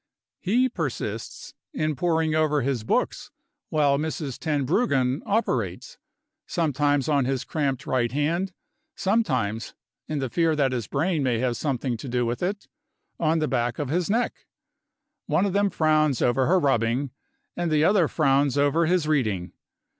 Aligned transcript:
He 0.39 0.67
persists 0.67 1.53
in 1.75 1.95
poring 1.95 2.33
over 2.33 2.63
his 2.63 2.83
books 2.83 3.29
while 3.69 3.99
Mrs. 3.99 4.39
Tenbruggen 4.39 5.21
operates, 5.27 5.99
sometimes 6.47 7.07
on 7.07 7.25
his 7.25 7.43
cramped 7.43 7.85
right 7.85 8.11
hand, 8.11 8.51
sometimes 8.95 9.75
(in 10.07 10.17
the 10.17 10.27
fear 10.27 10.55
that 10.55 10.71
his 10.71 10.87
brain 10.87 11.21
may 11.21 11.37
have 11.37 11.55
something 11.55 11.97
to 11.97 12.09
do 12.09 12.25
with 12.25 12.41
it) 12.41 12.67
on 13.19 13.37
the 13.37 13.47
back 13.47 13.77
of 13.77 13.89
his 13.89 14.09
neck. 14.09 14.47
One 15.27 15.45
of 15.45 15.53
them 15.53 15.69
frowns 15.69 16.19
over 16.19 16.47
her 16.47 16.59
rubbing, 16.59 17.11
and 17.55 17.69
the 17.71 17.83
other 17.83 18.07
frowns 18.07 18.57
over 18.57 18.87
his 18.87 19.07
reading. 19.07 19.53